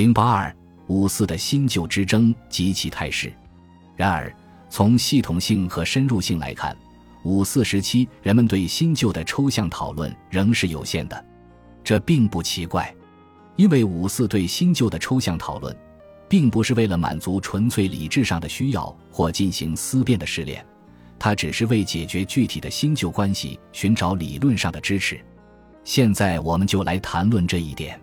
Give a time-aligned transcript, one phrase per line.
[0.00, 0.50] 零八二
[0.86, 3.30] 五四的新旧之争及其态势。
[3.94, 4.34] 然而，
[4.70, 6.74] 从系统性和深入性来看，
[7.22, 11.22] 五四时期人们对新旧的抽象讨论仍是有限的，
[11.84, 12.90] 这并不奇怪，
[13.56, 15.76] 因为五四对新旧的抽象讨论，
[16.30, 20.64] 并不是为了满足纯粹理智上的需要或进行思辨的试炼，
[21.18, 25.20] 它只是为解决具体的新旧关系寻找理论上的支持。
[25.84, 28.00] 现在我们就来谈论这一点。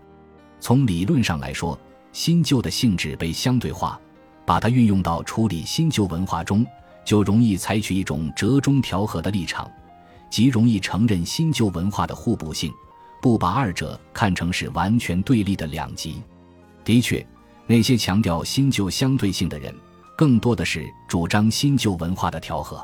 [0.59, 1.79] 从理论上来说，
[2.17, 4.01] 新旧的性质被相对化，
[4.43, 6.65] 把它运用到处理新旧文化中。
[7.05, 9.69] 就容易采取一种折中调和的立场，
[10.27, 12.73] 极容易承认新旧文化的互补性，
[13.21, 16.19] 不把二者看成是完全对立的两极。
[16.83, 17.23] 的确，
[17.67, 19.71] 那些强调新旧相对性的人，
[20.17, 22.83] 更多的是主张新旧文化的调和。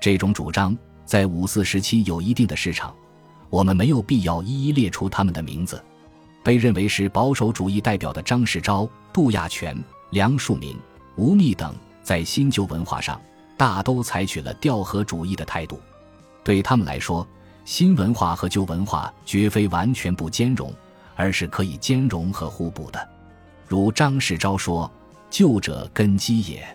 [0.00, 2.94] 这种主张在五四时期有一定的市场，
[3.50, 5.84] 我们没有必要一一列出他们的名字。
[6.42, 9.76] 被认为是保守主义代表的张世钊、杜亚泉、
[10.10, 10.74] 梁漱溟、
[11.16, 13.20] 吴宓等，在新旧文化上。
[13.56, 15.78] 大都采取了调和主义的态度，
[16.42, 17.28] 对他们来说，
[17.66, 20.72] 新文化和旧文化绝非完全不兼容，
[21.14, 23.06] 而是可以兼容和互补的。
[23.68, 24.90] 如张世钊说
[25.28, 26.66] ：“旧者根基也，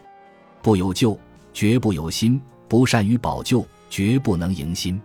[0.62, 1.20] 不有旧，
[1.54, 5.02] 绝不有新；不善于保旧，绝不能迎新。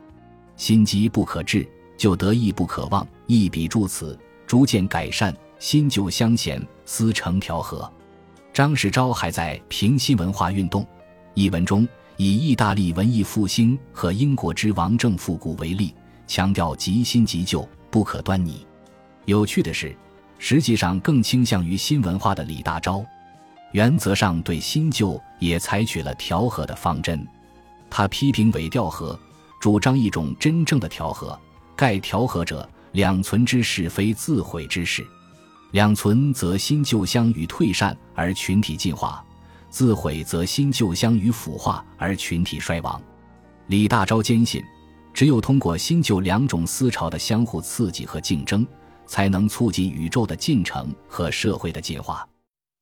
[0.58, 3.08] 新机不可治，旧得意不可忘。
[3.26, 4.18] 一笔注此，
[4.50, 7.88] 逐渐改善，新旧相衔，思成调和。”
[8.52, 10.84] 张世钊还在评新文化运动。
[11.34, 15.94] 一文中以意大利文艺复兴和英国之王政复古为例，
[16.26, 18.66] 强调即新即旧不可端倪。
[19.24, 19.96] 有趣的是，
[20.40, 23.06] 实际上更倾向于新文化的李大钊，
[23.70, 27.24] 原则上对新旧也采取了调和的方针。
[27.88, 29.16] 他批评伪调和，
[29.60, 31.38] 主张一种真正的调和。
[31.76, 35.06] 盖调和者，两存之事非自毁之事。
[35.72, 39.24] 两存则新旧相与退散，而群体进化。
[39.70, 43.00] 自毁则新旧相与腐化而群体衰亡。
[43.68, 44.60] 李大钊坚信，
[45.14, 48.66] 只有通过新旧两种思潮的相互刺激和竞争，
[49.06, 52.28] 才能促进宇宙的进程和社会的进化。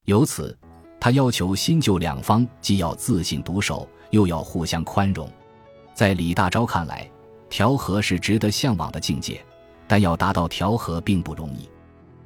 [0.06, 0.56] 由此，
[0.98, 5.30] 他要求新旧两方既要自信独守，又要互相宽容。
[5.92, 7.06] 在李大钊看来，
[7.50, 9.44] 调和是值得向往的境界，
[9.88, 11.68] 但要达到调和并不容易。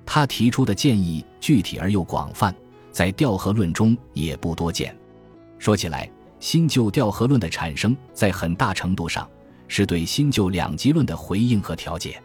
[0.05, 2.55] 他提出的建议具体而又广泛。
[2.93, 4.95] 在调和论中也不多见。
[5.59, 9.27] 说起来，新旧调和论的产生，在很大程度上
[9.67, 12.23] 是对新旧两极论的回应和调解，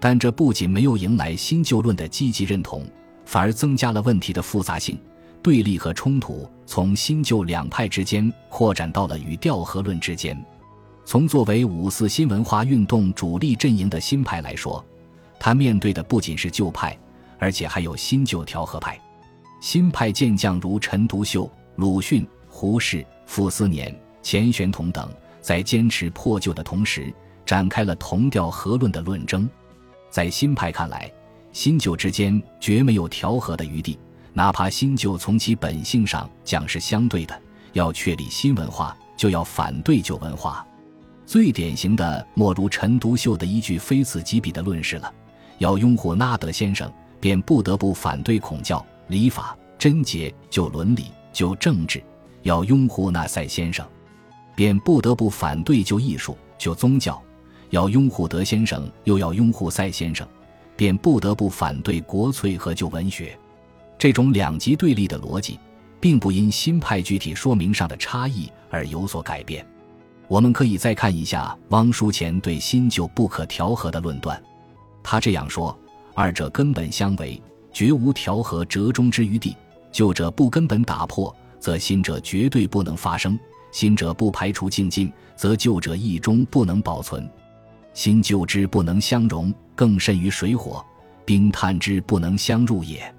[0.00, 2.84] 但这不仅没有迎来新旧论的积极认同，
[3.24, 4.98] 反而增加了问题的复杂性。
[5.42, 10.36] 对立和冲突从新旧两派之间扩展到了与调和论之间。
[11.10, 14.84] 从作为五四新文化运动主力阵营的新派来说，
[15.40, 16.96] 他面对的不仅是旧派，
[17.40, 18.96] 而且还有新旧调和派。
[19.60, 27.12] 新派健将如陈独秀、鲁迅、胡适、傅斯年、钱玄同等，在坚持破旧的同时，
[27.44, 29.50] 展开了同调和论的论争。
[30.10, 31.12] 在新派看来，
[31.50, 33.98] 新旧之间绝没有调和的余地，
[34.32, 37.36] 哪怕新旧从其本性上讲是相对的。
[37.72, 40.64] 要确立新文化，就要反对旧文化。
[41.30, 45.14] 最典型的莫如陈独秀的一句非此即彼的论事了：
[45.58, 48.84] 要拥护拉德先生，便不得不反对孔教。
[49.06, 52.02] 礼法、贞洁、就伦理、就政治，
[52.42, 53.86] 要拥护纳赛先生，
[54.56, 57.14] 便不得不反对就艺术、就宗教；
[57.68, 60.26] 要拥护德先生，又要拥护赛先生，
[60.74, 63.38] 便不得不反对国粹和就文学。
[63.96, 65.60] 这种两极对立的逻辑，
[66.00, 69.64] 并不因新派具体说明上的差异而有所改变。
[70.30, 74.40] 我们可以再看一下汪书前对新旧不可调和的论断，
[75.02, 75.76] 他这样说：
[76.14, 77.42] 二者根本相违。
[77.72, 79.56] 绝无调和折中之余地，
[79.90, 83.36] 旧者不根本打破，则新者绝对不能发生；
[83.72, 87.28] 新者不排除竞进，则旧者亦终不能保存。
[87.92, 90.84] 新旧之不能相容，更甚于水火、
[91.24, 93.12] 冰炭之不能相入也。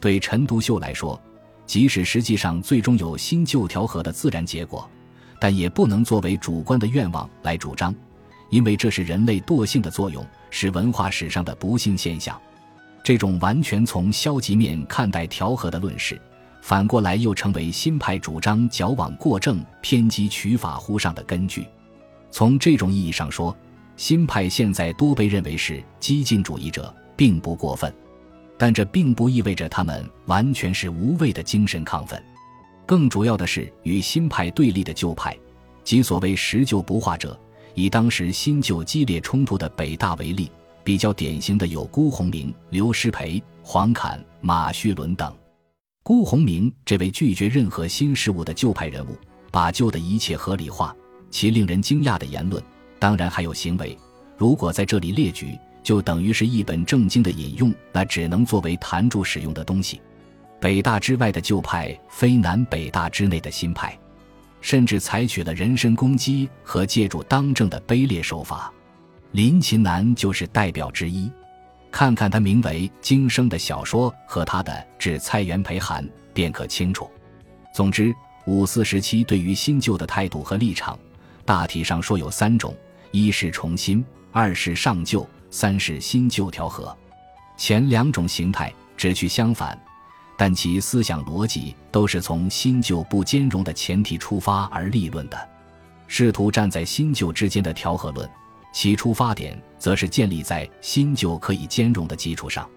[0.00, 1.20] 对陈独秀来说，
[1.66, 4.88] 即使实际上最终有新旧调和的自然结果，
[5.46, 7.94] 但也不能作为主观的愿望来主张，
[8.50, 12.36] 因为这是人类惰性的作用，是文化史上的不幸现象。
[13.04, 16.20] 这种完全从消极面看待调和的论事，
[16.62, 21.64] 反过来又成为新派主张矫枉过正、偏激取法乎上的根据。
[22.32, 23.56] 从这种意义上说，
[23.96, 27.94] 新派现在多被认为是激进主义者，并不过分。
[28.58, 32.20] 但这并不意味着他们完全是无谓的精神亢奋。
[32.86, 35.36] 更主要的是，与新派对立的旧派，
[35.82, 37.38] 即所谓实旧不化者，
[37.74, 40.50] 以当时新旧激烈冲突的北大为例。
[40.84, 45.34] 比较典型的有辜鸿铭、刘师培、黄侃、马叙伦等。
[46.04, 49.18] 辜鸿铭这位拒绝任何新事物的旧派人物，
[49.50, 50.94] 把旧的一切合理化。
[51.28, 52.62] 其令人惊讶的言论，
[53.00, 53.98] 当然还有行为。
[54.38, 60.00] 如果在这里列举，就等于是一本正经的引用那只能作为谈注使用的东西。
[60.66, 63.96] 北大之外的旧派，非南北大之内的新派，
[64.60, 68.72] 甚至采取了人身攻击和借助当政的卑劣手法。
[69.30, 71.30] 林琴南就是代表之一。
[71.88, 76.04] 看看他名为《今生》的小说和他的《致蔡元培函》，
[76.34, 77.08] 便可清楚。
[77.72, 78.12] 总之，
[78.44, 80.98] 五四时期对于新旧的态度和立场，
[81.44, 82.74] 大体上说有三种：
[83.12, 86.92] 一是重新，二是上旧，三是新旧调和。
[87.56, 89.80] 前两种形态只去相反，
[90.36, 95.48] 但其思想逻辑都是从新旧不兼容的前提出发而立论的，
[96.06, 98.28] 试图站在新旧之间的调和论。
[98.72, 102.68] 其出发点则是建立在新旧可以兼容的基础上。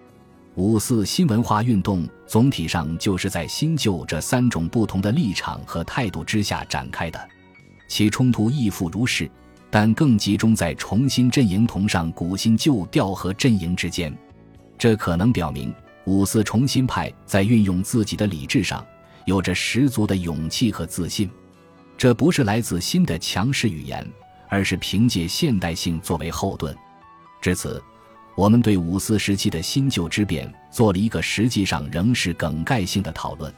[0.54, 7.28] 五四新文化运动总体上就是在新旧这三种不同的立场和态度之下展开的，
[7.86, 9.30] 其冲突亦复如是，
[9.70, 14.16] 但更集中在重新阵营同上古新旧调和阵营之间。
[14.78, 15.72] 这可能表明
[16.10, 18.84] 五四重新派在运用自己的理智上
[19.26, 21.30] 有着十足的勇气和自信，
[21.96, 24.04] 这不是来自新的强势语言。
[24.52, 26.76] 而是凭借现代性作为后盾。
[27.40, 27.80] 至此，
[28.34, 33.54] 我们对五四时期的新旧之变做了一个实际上仍是梗概性的讨论。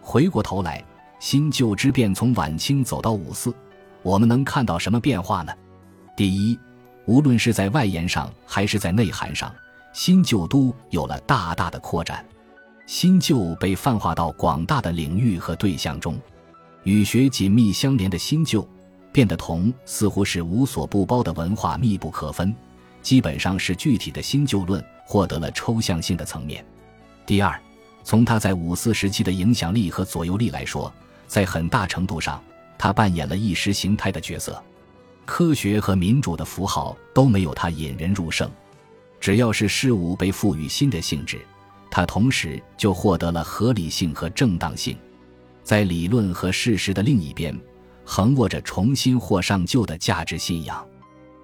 [0.00, 0.84] 回过头来，
[1.20, 3.54] 新旧之变从晚清走到五四，
[4.02, 5.52] 我们能看到什么变化呢？
[6.16, 6.58] 第一，
[7.06, 9.54] 无论是在外延上还是在内涵上，
[9.94, 12.22] 新旧都有了大大的扩展。
[12.84, 16.18] 新旧被泛化到广大的领域和对象中，
[16.82, 18.68] 与学紧密相连的新旧。
[19.12, 22.52] 变得同似乎是无所不包的文化密不可分，
[23.00, 26.66] 基本上是具体的新旧论获得了抽象性的层面。
[27.24, 27.56] 第二，
[28.02, 30.92] 从他在五四时期的影响力和左右力来说，
[31.28, 32.42] 在很大程度上，
[32.76, 34.60] 他扮演了意识形态的角色。
[35.24, 38.50] 科学和民主的符号都没有他引人入胜。
[39.24, 41.40] 只要是事物被赋予新的性质，
[41.90, 44.94] 它同时就获得了合理性和正当性。
[45.62, 47.58] 在理论和事实的另一边。
[48.04, 50.86] 横握着重新或上旧的价值信仰，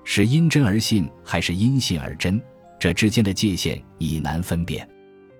[0.05, 2.39] 是因真而信还是因信而真？
[2.79, 4.87] 这之间的界限已难分辨。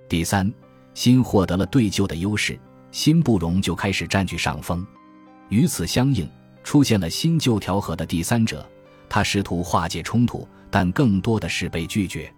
[0.09, 0.51] 第三，
[0.95, 2.59] 新获得了对旧的优势，
[2.91, 4.83] 新不容就开始占据上风。
[5.51, 6.27] 与此相应，
[6.65, 8.67] 出现了新旧调和的第三者，
[9.11, 12.33] 他试图化解冲突，但更多的是被拒绝。